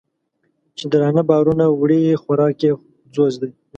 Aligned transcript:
چې 0.77 0.85
درانه 0.91 1.23
بارونه 1.29 1.65
وړي 1.69 2.01
خوراک 2.21 2.57
یې 2.65 2.71
ځوځ 3.13 3.33
وي 3.41 3.51